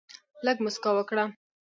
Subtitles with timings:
[0.45, 1.23] لږ مسکا وکړه.